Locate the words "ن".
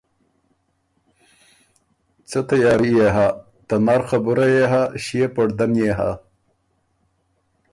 5.71-5.75